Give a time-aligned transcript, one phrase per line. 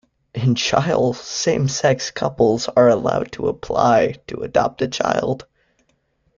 [0.33, 5.45] In Chile, same-sex couples are allowed to apply to adopt a child.